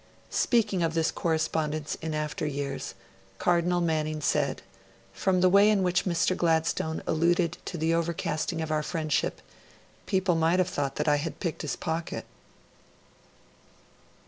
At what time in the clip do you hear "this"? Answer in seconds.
0.95-1.11